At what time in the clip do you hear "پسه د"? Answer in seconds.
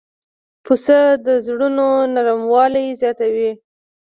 0.65-1.27